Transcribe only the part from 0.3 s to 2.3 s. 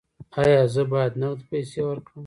ایا زه باید نغدې پیسې ورکړم؟